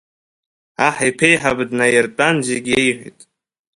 Аҳ 0.87 0.97
иԥа 1.09 1.25
еиҵбы 1.29 1.63
днаиртәан 1.69 2.35
зегь 2.47 2.67
иеиҳәеит. 2.71 3.19